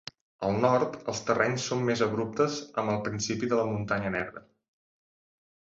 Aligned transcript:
Al 0.45 0.55
nord, 0.61 0.95
els 1.13 1.21
terrenys 1.27 1.65
són 1.73 1.83
més 1.91 2.01
abruptes 2.07 2.57
amb 2.85 2.95
el 2.95 2.99
principi 3.11 3.53
de 3.53 3.63
la 3.63 3.69
Muntanya 3.75 4.13
Negra. 4.19 4.45